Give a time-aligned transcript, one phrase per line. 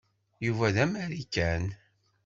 [0.45, 1.65] Yuba d amarikan.